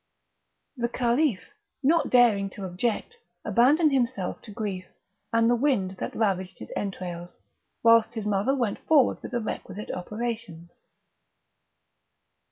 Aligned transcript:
The 0.75 0.89
Caliph, 0.89 1.51
not 1.83 2.09
daring 2.09 2.49
to 2.57 2.65
object, 2.65 3.17
abandoned 3.45 3.91
himself 3.91 4.41
to 4.41 4.51
grief 4.51 4.87
and 5.31 5.47
the 5.47 5.55
wind 5.55 5.97
that 5.99 6.15
ravaged 6.15 6.57
his 6.57 6.73
entrails, 6.75 7.37
whilst 7.83 8.15
his 8.15 8.25
mother 8.25 8.55
went 8.55 8.79
forward 8.87 9.21
with 9.21 9.29
the 9.31 9.41
requisite 9.41 9.91
operations. 9.91 10.81